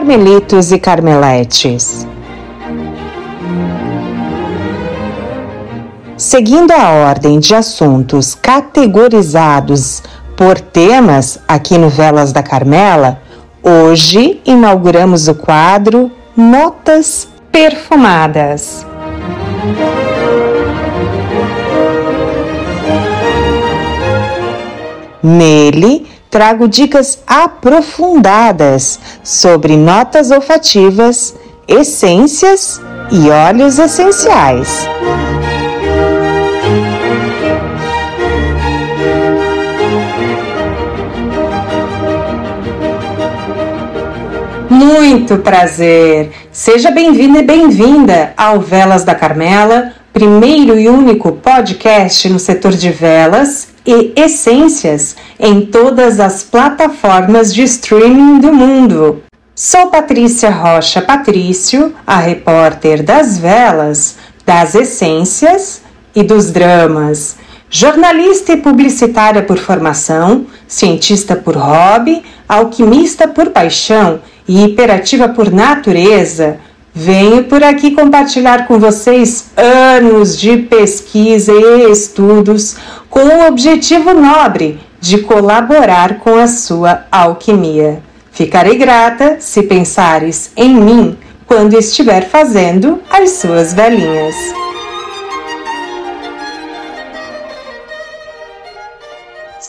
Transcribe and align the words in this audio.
carmelitos 0.00 0.72
e 0.72 0.78
carmeletes. 0.78 2.06
Seguindo 6.16 6.70
a 6.70 6.88
ordem 7.10 7.38
de 7.38 7.54
assuntos 7.54 8.34
categorizados 8.34 10.02
por 10.38 10.58
temas 10.58 11.38
aqui 11.46 11.76
no 11.76 11.90
Velas 11.90 12.32
da 12.32 12.42
Carmela, 12.42 13.20
hoje 13.62 14.40
inauguramos 14.46 15.28
o 15.28 15.34
quadro 15.34 16.10
Notas 16.34 17.28
Perfumadas. 17.52 18.86
Nele, 25.22 26.06
trago 26.30 26.68
dicas 26.68 27.18
aprofundadas 27.26 29.00
sobre 29.22 29.76
notas 29.76 30.30
olfativas, 30.30 31.34
essências 31.66 32.80
e 33.10 33.28
óleos 33.28 33.80
essenciais. 33.80 34.88
Muito 44.70 45.38
prazer! 45.38 46.30
Seja 46.52 46.92
bem-vindo 46.92 47.38
e 47.38 47.42
bem-vinda 47.42 48.32
ao 48.36 48.60
Velas 48.60 49.02
da 49.02 49.16
Carmela, 49.16 49.92
primeiro 50.12 50.78
e 50.78 50.88
único 50.88 51.32
podcast 51.32 52.28
no 52.28 52.38
setor 52.38 52.72
de 52.72 52.90
velas 52.90 53.69
e 53.86 54.12
essências 54.16 55.16
em 55.38 55.66
todas 55.66 56.20
as 56.20 56.42
plataformas 56.42 57.54
de 57.54 57.62
streaming 57.62 58.40
do 58.40 58.52
mundo. 58.52 59.22
Sou 59.54 59.88
Patrícia 59.88 60.50
Rocha 60.50 61.02
Patrício, 61.02 61.94
a 62.06 62.16
repórter 62.16 63.02
das 63.02 63.38
velas, 63.38 64.16
das 64.46 64.74
essências 64.74 65.82
e 66.14 66.22
dos 66.22 66.50
dramas. 66.50 67.36
Jornalista 67.68 68.52
e 68.52 68.56
publicitária 68.56 69.42
por 69.42 69.58
formação, 69.58 70.46
cientista 70.66 71.36
por 71.36 71.56
hobby, 71.56 72.22
alquimista 72.48 73.28
por 73.28 73.50
paixão 73.50 74.20
e 74.48 74.64
hiperativa 74.64 75.28
por 75.28 75.52
natureza, 75.52 76.58
venho 76.94 77.44
por 77.44 77.62
aqui 77.62 77.92
compartilhar 77.92 78.66
com 78.66 78.78
vocês 78.78 79.50
anos 79.56 80.38
de 80.38 80.56
pesquisa 80.58 81.52
e 81.52 81.90
estudos 81.90 82.76
com 83.08 83.20
o 83.20 83.46
objetivo 83.46 84.12
nobre 84.12 84.80
de 85.00 85.18
colaborar 85.18 86.18
com 86.18 86.36
a 86.36 86.46
sua 86.46 87.04
alquimia. 87.10 88.02
Ficarei 88.30 88.76
grata 88.76 89.36
se 89.40 89.62
pensares 89.62 90.52
em 90.56 90.74
mim 90.74 91.18
quando 91.46 91.74
estiver 91.74 92.28
fazendo 92.28 93.00
as 93.10 93.30
suas 93.30 93.72
velinhas. 93.74 94.36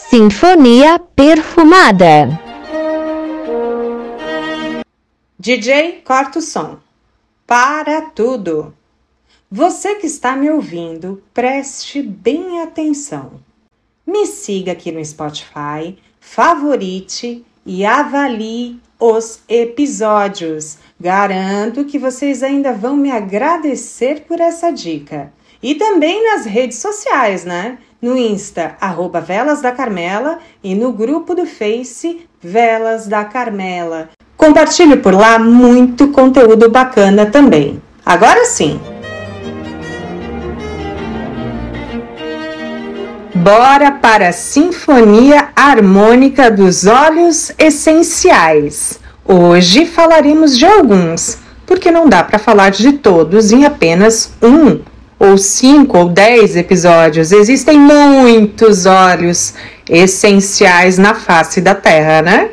Sinfonia 0.10 1.00
Perfumada 1.16 2.40
DJ, 5.40 6.04
corta 6.06 6.38
o 6.38 6.42
som. 6.42 6.78
Para 7.52 8.00
tudo! 8.00 8.74
Você 9.52 9.96
que 9.96 10.08
está 10.08 10.38
me 10.38 10.50
ouvindo, 10.50 11.22
preste 11.34 12.02
bem 12.02 12.62
atenção. 12.62 13.42
Me 14.08 14.26
siga 14.26 14.72
aqui 14.72 14.90
no 14.90 15.04
Spotify, 15.04 15.98
favorite 16.18 17.46
e 17.66 17.84
avalie 17.86 18.80
os 18.98 19.42
episódios. 19.50 20.78
Garanto 20.98 21.84
que 21.84 22.00
vocês 22.00 22.42
ainda 22.42 22.72
vão 22.72 22.96
me 22.96 23.12
agradecer 23.12 24.22
por 24.22 24.40
essa 24.40 24.72
dica. 24.72 25.34
E 25.62 25.76
também 25.76 26.24
nas 26.24 26.46
redes 26.46 26.78
sociais, 26.78 27.44
né? 27.44 27.80
No 28.02 28.18
Insta, 28.18 28.78
arroba 28.80 29.20
Velas 29.20 29.62
da 29.62 29.74
Carmela 29.74 30.40
e 30.64 30.74
no 30.74 30.94
grupo 30.94 31.36
do 31.36 31.46
Face 31.46 32.26
Velas 32.40 33.08
da 33.08 33.26
Carmela. 33.26 34.10
Compartilhe 34.42 34.98
por 34.98 35.14
lá 35.14 35.38
muito 35.38 36.08
conteúdo 36.08 36.68
bacana 36.68 37.28
também. 37.28 37.80
Agora 38.04 38.44
sim! 38.46 38.80
Bora 43.36 43.92
para 43.92 44.30
a 44.30 44.32
Sinfonia 44.32 45.50
Harmônica 45.56 46.50
dos 46.50 46.88
Óleos 46.88 47.52
Essenciais. 47.56 49.00
Hoje 49.24 49.86
falaremos 49.86 50.58
de 50.58 50.66
alguns, 50.66 51.38
porque 51.68 51.92
não 51.92 52.10
dá 52.10 52.24
para 52.24 52.40
falar 52.40 52.72
de 52.72 52.94
todos 52.94 53.52
em 53.52 53.64
apenas 53.64 54.34
um, 54.42 54.80
ou 55.20 55.38
cinco, 55.38 56.00
ou 56.00 56.10
dez 56.10 56.56
episódios. 56.56 57.32
Existem 57.32 57.78
muitos 57.78 58.88
óleos 58.88 59.54
essenciais 59.88 60.98
na 60.98 61.14
face 61.14 61.62
da 61.62 61.76
Terra, 61.76 62.24
né? 62.24 62.50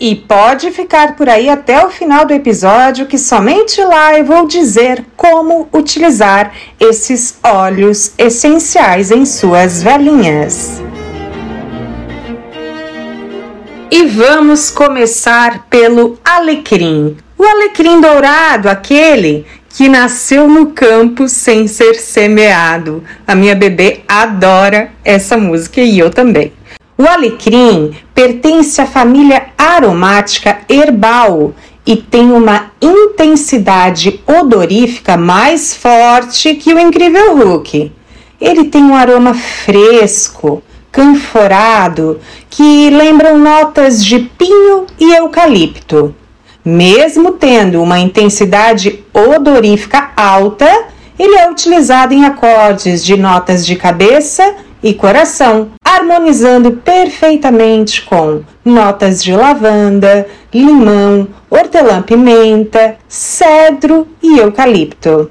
E 0.00 0.14
pode 0.14 0.70
ficar 0.70 1.16
por 1.16 1.28
aí 1.28 1.48
até 1.48 1.84
o 1.84 1.90
final 1.90 2.24
do 2.24 2.32
episódio, 2.32 3.06
que 3.06 3.18
somente 3.18 3.82
lá 3.82 4.16
eu 4.16 4.24
vou 4.24 4.46
dizer 4.46 5.04
como 5.16 5.68
utilizar 5.72 6.52
esses 6.78 7.36
óleos 7.42 8.12
essenciais 8.16 9.10
em 9.10 9.26
suas 9.26 9.82
velinhas. 9.82 10.80
E 13.90 14.06
vamos 14.06 14.70
começar 14.70 15.66
pelo 15.68 16.16
alecrim. 16.24 17.16
O 17.36 17.42
alecrim 17.42 18.00
dourado, 18.00 18.68
aquele 18.68 19.46
que 19.70 19.88
nasceu 19.88 20.48
no 20.48 20.66
campo 20.66 21.28
sem 21.28 21.66
ser 21.66 21.94
semeado. 21.94 23.02
A 23.26 23.34
minha 23.34 23.56
bebê 23.56 24.02
adora 24.06 24.92
essa 25.04 25.36
música 25.36 25.80
e 25.80 25.98
eu 25.98 26.10
também. 26.10 26.52
O 27.00 27.06
alecrim 27.06 27.94
pertence 28.12 28.80
à 28.80 28.86
família 28.86 29.50
aromática 29.56 30.58
herbal 30.68 31.54
e 31.86 31.94
tem 31.94 32.32
uma 32.32 32.72
intensidade 32.82 34.20
odorífica 34.26 35.16
mais 35.16 35.76
forte 35.76 36.56
que 36.56 36.74
o 36.74 36.78
incrível 36.78 37.36
Hulk. 37.36 37.92
Ele 38.40 38.64
tem 38.64 38.82
um 38.82 38.96
aroma 38.96 39.32
fresco, 39.32 40.60
canforado, 40.90 42.18
que 42.50 42.90
lembram 42.90 43.38
notas 43.38 44.04
de 44.04 44.18
pinho 44.36 44.84
e 44.98 45.14
eucalipto. 45.14 46.12
Mesmo 46.64 47.30
tendo 47.30 47.80
uma 47.80 48.00
intensidade 48.00 49.04
odorífica 49.14 50.10
alta, 50.16 50.86
ele 51.16 51.36
é 51.36 51.48
utilizado 51.48 52.12
em 52.12 52.24
acordes 52.24 53.04
de 53.04 53.16
notas 53.16 53.64
de 53.64 53.76
cabeça 53.76 54.56
e 54.82 54.92
coração, 54.92 55.70
harmonizando 55.88 56.72
perfeitamente 56.72 58.02
com 58.02 58.42
notas 58.62 59.24
de 59.24 59.32
lavanda, 59.32 60.26
limão, 60.52 61.26
hortelã-pimenta, 61.48 62.98
cedro 63.08 64.06
e 64.22 64.38
eucalipto. 64.38 65.30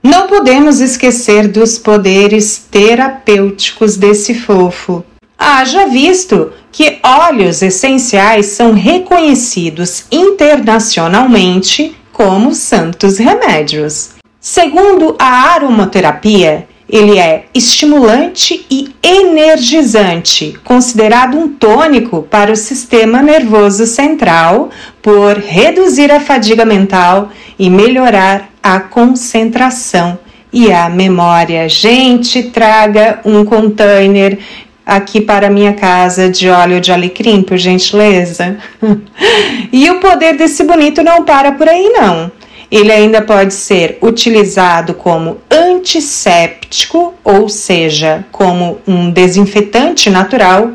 Não 0.00 0.28
podemos 0.28 0.80
esquecer 0.80 1.48
dos 1.48 1.78
poderes 1.78 2.64
terapêuticos 2.70 3.96
desse 3.96 4.34
fofo. 4.34 5.04
Haja 5.36 5.86
visto 5.86 6.52
que 6.70 7.00
óleos 7.04 7.60
essenciais 7.62 8.46
são 8.46 8.72
reconhecidos 8.74 10.04
internacionalmente 10.12 11.96
como 12.12 12.54
santos 12.54 13.18
remédios. 13.18 14.10
Segundo 14.40 15.16
a 15.18 15.54
aromaterapia, 15.54 16.68
ele 16.92 17.18
é 17.18 17.46
estimulante 17.54 18.66
e 18.70 18.94
energizante, 19.02 20.54
considerado 20.62 21.38
um 21.38 21.48
tônico 21.48 22.22
para 22.30 22.52
o 22.52 22.56
sistema 22.56 23.22
nervoso 23.22 23.86
central 23.86 24.68
por 25.00 25.38
reduzir 25.38 26.12
a 26.12 26.20
fadiga 26.20 26.66
mental 26.66 27.30
e 27.58 27.70
melhorar 27.70 28.50
a 28.62 28.78
concentração 28.78 30.18
e 30.52 30.70
a 30.70 30.90
memória. 30.90 31.66
Gente, 31.66 32.42
traga 32.42 33.20
um 33.24 33.42
container 33.42 34.38
aqui 34.84 35.18
para 35.18 35.48
minha 35.48 35.72
casa 35.72 36.28
de 36.28 36.50
óleo 36.50 36.78
de 36.78 36.92
alecrim, 36.92 37.42
por 37.42 37.56
gentileza. 37.56 38.58
e 39.72 39.88
o 39.90 39.98
poder 39.98 40.36
desse 40.36 40.62
bonito 40.62 41.02
não 41.02 41.24
para 41.24 41.52
por 41.52 41.66
aí, 41.66 41.88
não. 41.88 42.30
Ele 42.72 42.90
ainda 42.90 43.20
pode 43.20 43.52
ser 43.52 43.98
utilizado 44.00 44.94
como 44.94 45.36
antisséptico, 45.50 47.12
ou 47.22 47.46
seja, 47.46 48.24
como 48.32 48.78
um 48.88 49.10
desinfetante 49.10 50.08
natural, 50.08 50.72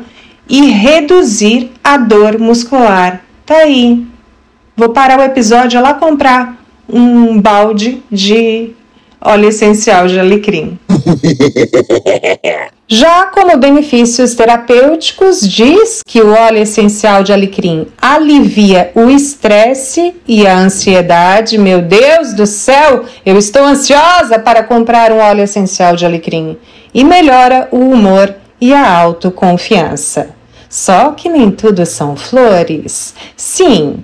e 0.48 0.70
reduzir 0.70 1.72
a 1.82 1.96
dor 1.96 2.38
muscular. 2.38 3.24
Tá 3.44 3.56
aí. 3.56 4.06
Vou 4.76 4.90
parar 4.90 5.18
o 5.18 5.22
episódio 5.24 5.82
lá 5.82 5.92
comprar 5.92 6.56
um 6.88 7.40
balde 7.40 8.00
de 8.08 8.70
óleo 9.20 9.48
essencial 9.48 10.06
de 10.06 10.20
alecrim. 10.20 10.78
Já 12.90 13.26
como 13.26 13.58
benefícios 13.58 14.34
terapêuticos, 14.34 15.46
diz 15.46 16.00
que 16.06 16.22
o 16.22 16.32
óleo 16.32 16.62
essencial 16.62 17.22
de 17.22 17.34
alecrim 17.34 17.86
alivia 18.00 18.90
o 18.94 19.10
estresse 19.10 20.14
e 20.26 20.46
a 20.46 20.56
ansiedade. 20.56 21.58
Meu 21.58 21.82
Deus 21.82 22.32
do 22.32 22.46
céu, 22.46 23.04
eu 23.26 23.36
estou 23.36 23.62
ansiosa 23.62 24.38
para 24.38 24.62
comprar 24.62 25.12
um 25.12 25.18
óleo 25.18 25.42
essencial 25.42 25.94
de 25.96 26.06
alecrim. 26.06 26.56
E 26.94 27.04
melhora 27.04 27.68
o 27.70 27.76
humor 27.76 28.34
e 28.58 28.72
a 28.72 28.90
autoconfiança. 28.90 30.30
Só 30.70 31.10
que 31.10 31.28
nem 31.28 31.50
tudo 31.50 31.84
são 31.84 32.16
flores. 32.16 33.14
Sim, 33.36 34.02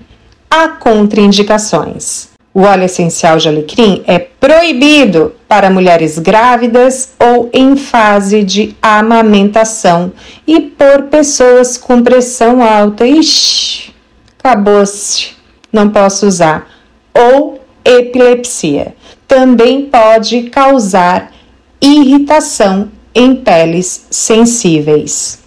há 0.51 0.69
contraindicações. 0.69 2.34
O 2.55 2.61
óleo 2.61 2.85
essencial 2.85 3.37
de 3.37 3.49
alecrim 3.49 4.05
é 4.07 4.17
proibido 4.17 5.35
para 5.49 5.69
mulheres 5.69 6.21
grávidas 6.21 7.13
ou 7.19 7.51
em 7.53 7.75
fase 7.77 8.45
de 8.45 8.77
amamentação 8.81 10.13
e 10.47 10.61
por 10.61 11.03
pessoas 11.11 11.77
com 11.77 12.01
pressão 12.01 12.63
alta. 12.63 13.05
Ixi, 13.05 13.93
acabou-se, 14.39 15.33
não 15.73 15.91
posso 15.91 16.29
usar. 16.29 16.69
Ou 17.13 17.61
epilepsia. 17.85 18.95
Também 19.27 19.87
pode 19.87 20.43
causar 20.43 21.33
irritação 21.81 22.89
em 23.13 23.35
peles 23.35 24.07
sensíveis. 24.11 25.44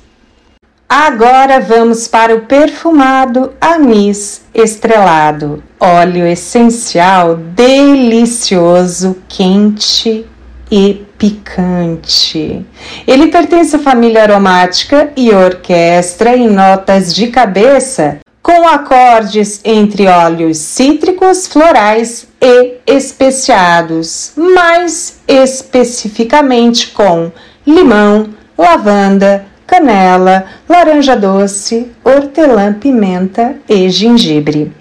Agora 0.89 1.59
vamos 1.59 2.07
para 2.07 2.33
o 2.33 2.41
perfumado 2.41 3.51
anis 3.59 4.43
estrelado, 4.53 5.61
óleo 5.77 6.25
essencial 6.25 7.35
delicioso, 7.35 9.17
quente 9.27 10.25
e 10.71 11.05
picante. 11.17 12.65
Ele 13.05 13.27
pertence 13.27 13.75
à 13.75 13.79
família 13.79 14.23
aromática 14.23 15.11
e 15.17 15.29
orquestra 15.31 16.37
em 16.37 16.49
notas 16.49 17.13
de 17.13 17.27
cabeça 17.27 18.19
com 18.41 18.65
acordes 18.65 19.59
entre 19.65 20.07
óleos 20.07 20.57
cítricos, 20.57 21.47
florais 21.47 22.29
e 22.41 22.75
especiados, 22.87 24.31
mais 24.37 25.19
especificamente 25.27 26.91
com 26.91 27.29
limão, 27.65 28.29
lavanda, 28.57 29.45
canela, 29.67 30.45
laranja 30.67 31.15
doce, 31.15 31.91
hortelã, 32.03 32.73
pimenta 32.73 33.57
e 33.67 33.89
gengibre. 33.89 34.71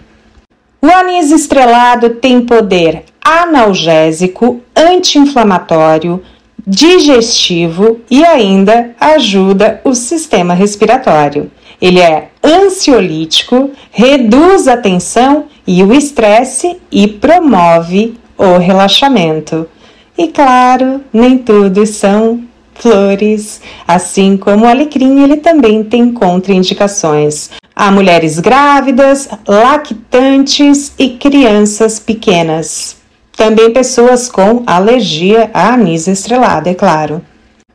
O 0.81 0.87
anis 0.88 1.33
estrelado 1.33 2.11
tem 2.11 2.43
poder 2.43 3.05
analgésico, 3.21 4.61
anti-inflamatório, 4.75 6.23
digestivo 6.65 8.00
e 8.09 8.25
ainda 8.25 8.94
ajuda 9.00 9.81
o 9.83 9.94
sistema 9.94 10.55
respiratório. 10.55 11.50
Ele 11.82 12.00
é 12.00 12.29
ansiolítico, 12.43 13.71
reduz 13.91 14.69
a 14.69 14.77
tensão 14.77 15.47
e 15.67 15.82
o 15.82 15.93
estresse 15.93 16.81
e 16.91 17.09
promove 17.09 18.15
o 18.39 18.56
relaxamento. 18.59 19.69
E 20.17 20.29
claro, 20.29 21.00
nem 21.12 21.37
tudo 21.37 21.85
são 21.85 22.41
flores. 22.78 23.61
Assim 23.87 24.37
como 24.37 24.64
o 24.64 24.69
alecrim, 24.69 25.23
ele 25.23 25.37
também 25.37 25.82
tem 25.82 26.12
contraindicações. 26.12 27.50
Há 27.75 27.90
mulheres 27.90 28.38
grávidas, 28.38 29.28
lactantes 29.46 30.93
e 30.99 31.11
crianças 31.11 31.99
pequenas. 31.99 32.96
Também 33.37 33.70
pessoas 33.70 34.28
com 34.28 34.62
alergia 34.67 35.50
a 35.52 35.75
anis 35.75 36.08
estrelado, 36.08 36.69
é 36.69 36.75
claro. 36.75 37.20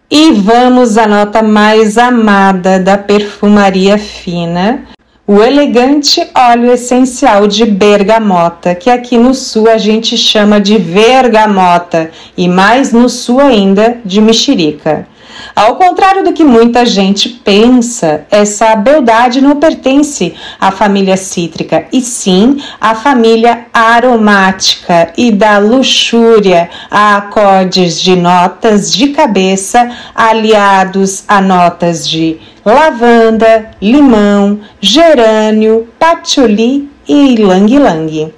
E 0.09 0.31
vamos 0.31 0.97
à 0.97 1.07
nota 1.07 1.41
mais 1.41 1.97
amada 1.97 2.79
da 2.79 2.97
perfumaria 2.97 3.97
fina, 3.97 4.87
o 5.33 5.41
elegante 5.41 6.27
óleo 6.35 6.73
essencial 6.73 7.47
de 7.47 7.65
bergamota, 7.65 8.75
que 8.75 8.89
aqui 8.89 9.17
no 9.17 9.33
sul 9.33 9.69
a 9.69 9.77
gente 9.77 10.17
chama 10.17 10.59
de 10.59 10.77
vergamota 10.77 12.11
e 12.35 12.49
mais 12.49 12.91
no 12.91 13.07
sul 13.07 13.39
ainda 13.39 13.97
de 14.03 14.19
mexerica. 14.19 15.07
Ao 15.55 15.75
contrário 15.75 16.23
do 16.23 16.33
que 16.33 16.43
muita 16.43 16.85
gente 16.85 17.29
pensa, 17.29 18.25
essa 18.29 18.75
beldade 18.75 19.41
não 19.41 19.55
pertence 19.57 20.33
à 20.59 20.71
família 20.71 21.17
cítrica, 21.17 21.85
e 21.91 22.01
sim 22.01 22.57
à 22.79 22.95
família 22.95 23.65
aromática 23.73 25.13
e 25.17 25.31
da 25.31 25.57
luxúria, 25.57 26.69
a 26.89 27.17
acordes 27.17 28.01
de 28.01 28.15
notas 28.15 28.91
de 28.91 29.09
cabeça 29.09 29.89
aliados 30.15 31.23
a 31.27 31.41
notas 31.41 32.07
de 32.07 32.39
lavanda, 32.65 33.71
limão, 33.81 34.59
gerânio, 34.79 35.87
patchouli 35.97 36.89
e 37.07 37.35
ylang-ylang. 37.35 38.33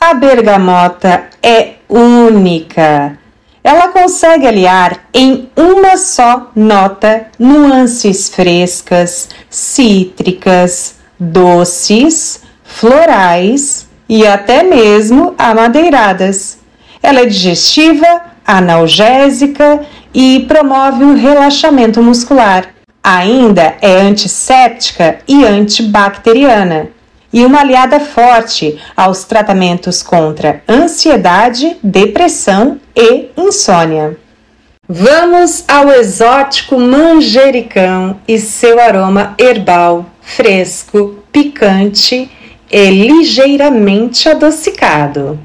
A 0.00 0.14
bergamota 0.14 1.24
é 1.42 1.74
única. 1.88 3.19
Ela 3.62 3.88
consegue 3.88 4.46
aliar 4.46 5.04
em 5.12 5.50
uma 5.54 5.96
só 5.96 6.50
nota 6.56 7.26
nuances 7.38 8.28
frescas, 8.28 9.28
cítricas, 9.50 10.96
doces, 11.18 12.40
florais 12.64 13.86
e 14.08 14.26
até 14.26 14.62
mesmo 14.62 15.34
amadeiradas. 15.36 16.58
Ela 17.02 17.20
é 17.20 17.26
digestiva, 17.26 18.22
analgésica 18.46 19.80
e 20.14 20.44
promove 20.48 21.04
um 21.04 21.14
relaxamento 21.14 22.02
muscular. 22.02 22.68
Ainda 23.02 23.76
é 23.80 24.00
antisséptica 24.00 25.18
e 25.28 25.44
antibacteriana 25.44 26.88
e 27.32 27.44
uma 27.44 27.60
aliada 27.60 28.00
forte 28.00 28.78
aos 28.96 29.24
tratamentos 29.24 30.02
contra 30.02 30.62
ansiedade, 30.68 31.76
depressão 31.82 32.80
e 32.96 33.28
insônia. 33.36 34.16
Vamos 34.88 35.64
ao 35.68 35.92
exótico 35.92 36.78
manjericão 36.78 38.18
e 38.26 38.38
seu 38.38 38.80
aroma 38.80 39.34
herbal, 39.38 40.06
fresco, 40.20 41.22
picante 41.30 42.28
e 42.68 42.90
ligeiramente 42.90 44.28
adocicado. 44.28 45.38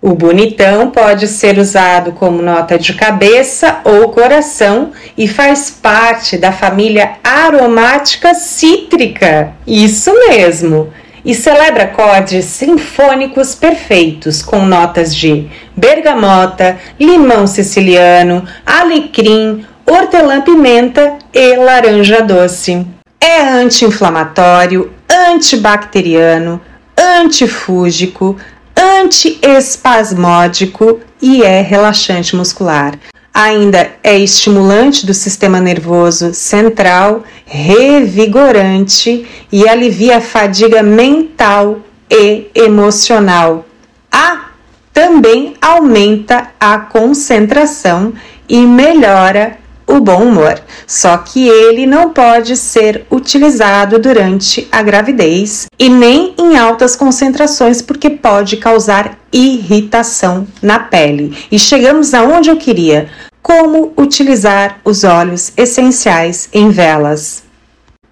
O 0.00 0.14
bonitão 0.14 0.92
pode 0.92 1.26
ser 1.26 1.58
usado 1.58 2.12
como 2.12 2.40
nota 2.40 2.78
de 2.78 2.94
cabeça 2.94 3.80
ou 3.82 4.10
coração 4.10 4.92
e 5.16 5.26
faz 5.26 5.72
parte 5.72 6.38
da 6.38 6.52
família 6.52 7.16
aromática 7.24 8.32
cítrica. 8.32 9.54
Isso 9.66 10.12
mesmo! 10.28 10.92
E 11.28 11.34
celebra 11.34 11.84
acordes 11.84 12.46
sinfônicos 12.46 13.54
perfeitos 13.54 14.40
com 14.40 14.64
notas 14.64 15.14
de 15.14 15.46
bergamota, 15.76 16.78
limão 16.98 17.46
siciliano, 17.46 18.48
alecrim, 18.64 19.62
hortelã-pimenta 19.84 21.18
e 21.34 21.54
laranja 21.56 22.22
doce. 22.22 22.86
É 23.20 23.42
anti-inflamatório, 23.42 24.90
antibacteriano, 25.06 26.62
antifúngico, 26.96 28.38
antiespasmódico 28.74 31.00
e 31.20 31.42
é 31.42 31.60
relaxante 31.60 32.34
muscular. 32.34 32.94
Ainda 33.32 33.92
é 34.02 34.18
estimulante 34.18 35.06
do 35.06 35.14
sistema 35.14 35.60
nervoso 35.60 36.34
central, 36.34 37.22
revigorante 37.46 39.26
e 39.52 39.68
alivia 39.68 40.18
a 40.18 40.20
fadiga 40.20 40.82
mental 40.82 41.78
e 42.10 42.50
emocional. 42.54 43.64
Ah, 44.10 44.46
também 44.92 45.54
aumenta 45.60 46.50
a 46.58 46.78
concentração 46.78 48.12
e 48.48 48.58
melhora 48.66 49.58
o 49.88 50.00
bom 50.00 50.22
humor. 50.22 50.60
Só 50.86 51.16
que 51.16 51.48
ele 51.48 51.86
não 51.86 52.10
pode 52.10 52.56
ser 52.56 53.06
utilizado 53.10 53.98
durante 53.98 54.68
a 54.70 54.82
gravidez 54.82 55.66
e 55.78 55.88
nem 55.88 56.34
em 56.38 56.56
altas 56.56 56.94
concentrações, 56.94 57.82
porque 57.82 58.10
pode 58.10 58.58
causar 58.58 59.18
irritação 59.32 60.46
na 60.62 60.78
pele. 60.78 61.36
E 61.50 61.58
chegamos 61.58 62.14
aonde 62.14 62.50
eu 62.50 62.56
queria: 62.56 63.08
como 63.42 63.92
utilizar 63.96 64.78
os 64.84 65.04
óleos 65.04 65.52
essenciais 65.56 66.48
em 66.52 66.70
velas. 66.70 67.42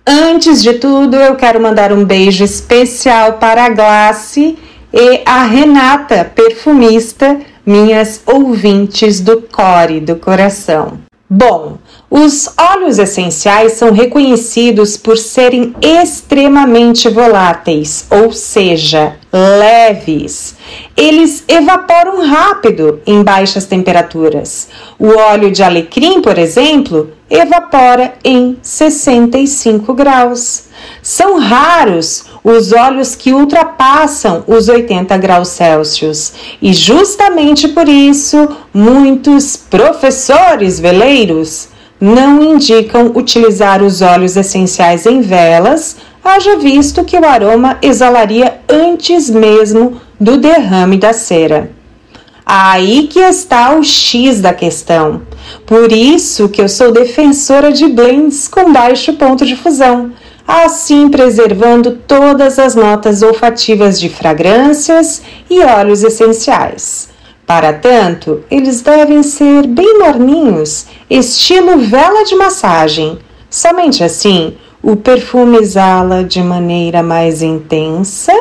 Antes 0.06 0.62
de 0.62 0.74
tudo, 0.74 1.16
eu 1.16 1.34
quero 1.34 1.60
mandar 1.60 1.92
um 1.92 2.04
beijo 2.04 2.44
especial 2.44 3.34
para 3.34 3.64
a 3.64 3.68
Glace 3.68 4.56
e 4.92 5.20
a 5.26 5.42
Renata, 5.42 6.24
perfumista, 6.32 7.40
minhas 7.66 8.22
ouvintes 8.24 9.20
do 9.20 9.42
core 9.42 9.98
do 9.98 10.14
coração. 10.14 11.05
Bom, 11.28 11.78
os 12.08 12.48
óleos 12.56 13.00
essenciais 13.00 13.72
são 13.72 13.90
reconhecidos 13.90 14.96
por 14.96 15.18
serem 15.18 15.74
extremamente 15.82 17.08
voláteis, 17.08 18.06
ou 18.08 18.30
seja, 18.30 19.16
leves. 19.32 20.54
Eles 20.96 21.42
evaporam 21.48 22.24
rápido 22.24 23.00
em 23.04 23.24
baixas 23.24 23.66
temperaturas. 23.66 24.68
O 25.00 25.08
óleo 25.08 25.50
de 25.50 25.64
alecrim, 25.64 26.22
por 26.22 26.38
exemplo, 26.38 27.10
evapora 27.30 28.14
em 28.24 28.56
65 28.62 29.92
graus. 29.94 30.64
São 31.02 31.38
raros 31.38 32.26
os 32.44 32.72
óleos 32.72 33.14
que 33.14 33.32
ultrapassam 33.32 34.44
os 34.46 34.68
80 34.68 35.16
graus 35.18 35.48
Celsius 35.48 36.32
e, 36.62 36.72
justamente 36.72 37.68
por 37.68 37.88
isso, 37.88 38.48
muitos 38.72 39.56
professores 39.56 40.78
veleiros 40.78 41.68
não 42.00 42.42
indicam 42.42 43.10
utilizar 43.14 43.82
os 43.82 44.02
óleos 44.02 44.36
essenciais 44.36 45.06
em 45.06 45.20
velas, 45.20 45.96
haja 46.22 46.56
visto 46.56 47.04
que 47.04 47.18
o 47.18 47.26
aroma 47.26 47.78
exalaria 47.80 48.60
antes 48.68 49.30
mesmo 49.30 50.00
do 50.20 50.36
derrame 50.36 50.98
da 50.98 51.12
cera. 51.12 51.70
Aí 52.44 53.08
que 53.08 53.18
está 53.18 53.74
o 53.74 53.82
X 53.82 54.40
da 54.40 54.54
questão. 54.54 55.22
Por 55.64 55.92
isso 55.92 56.48
que 56.48 56.60
eu 56.60 56.68
sou 56.68 56.92
defensora 56.92 57.72
de 57.72 57.86
blends 57.88 58.48
com 58.48 58.72
baixo 58.72 59.14
ponto 59.14 59.44
de 59.44 59.56
fusão, 59.56 60.12
assim 60.46 61.08
preservando 61.08 61.92
todas 62.06 62.58
as 62.58 62.74
notas 62.74 63.22
olfativas 63.22 63.98
de 63.98 64.08
fragrâncias 64.08 65.22
e 65.50 65.60
óleos 65.60 66.02
essenciais. 66.02 67.08
Para 67.46 67.72
tanto, 67.72 68.42
eles 68.50 68.80
devem 68.80 69.22
ser 69.22 69.66
bem 69.66 69.98
morninhos, 70.00 70.86
estilo 71.08 71.78
vela 71.78 72.24
de 72.24 72.34
massagem. 72.34 73.18
Somente 73.48 74.02
assim, 74.02 74.56
o 74.82 74.96
perfume 74.96 75.58
exala 75.58 76.24
de 76.24 76.42
maneira 76.42 77.02
mais 77.02 77.42
intensa, 77.42 78.32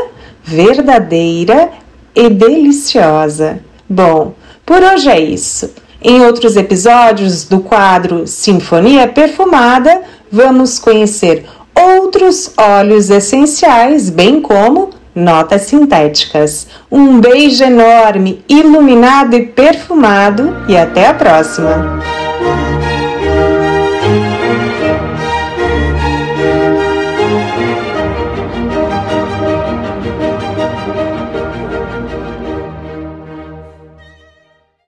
verdadeira 0.44 1.70
e 2.16 2.30
deliciosa. 2.30 3.60
Bom, 3.88 4.34
por 4.66 4.82
hoje 4.82 5.10
é 5.10 5.20
isso. 5.20 5.72
Em 6.08 6.22
outros 6.22 6.56
episódios 6.56 7.46
do 7.46 7.62
quadro 7.62 8.28
Sinfonia 8.28 9.08
Perfumada, 9.08 10.04
vamos 10.32 10.78
conhecer 10.78 11.48
outros 11.76 12.54
óleos 12.56 13.10
essenciais, 13.10 14.12
bem 14.12 14.40
como 14.40 14.92
notas 15.16 15.64
sintéticas. 15.64 16.68
Um 16.92 17.20
beijo 17.20 17.64
enorme, 17.64 18.46
iluminado 18.48 19.36
e 19.36 19.48
perfumado, 19.48 20.56
e 20.70 20.78
até 20.78 21.08
a 21.08 21.14
próxima! 21.16 22.15